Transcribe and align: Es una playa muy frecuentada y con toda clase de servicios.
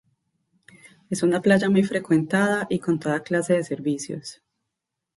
Es 1.11 1.21
una 1.21 1.43
playa 1.43 1.69
muy 1.69 1.83
frecuentada 1.83 2.65
y 2.71 2.79
con 2.79 2.97
toda 2.97 3.19
clase 3.21 3.53
de 3.53 3.63
servicios. 3.63 4.41